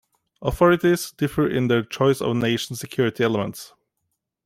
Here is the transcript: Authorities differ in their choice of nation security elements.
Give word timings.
Authorities 0.41 1.11
differ 1.11 1.47
in 1.47 1.67
their 1.67 1.83
choice 1.83 2.21
of 2.21 2.35
nation 2.35 2.75
security 2.75 3.23
elements. 3.23 3.73